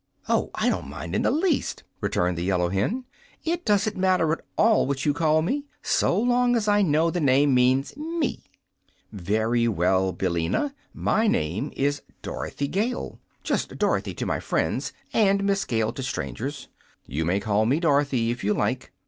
[0.27, 3.05] "Oh, I don't mind it in the least," returned the yellow hen.
[3.43, 7.19] "It doesn't matter at all what you call me, so long as I know the
[7.19, 8.41] name means ME."
[9.11, 10.73] "Very well, Billina.
[10.95, 16.67] MY name is Dorothy Gale just Dorothy to my friends and Miss Gale to strangers.
[17.05, 18.91] You may call me Dorothy, if you like.